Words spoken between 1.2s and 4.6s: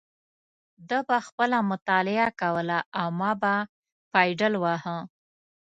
خپله مطالعه کوله او ما به پایډل